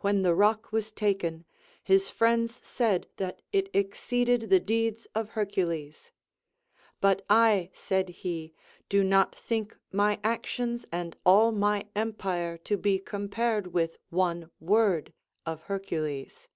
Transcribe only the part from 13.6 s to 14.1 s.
with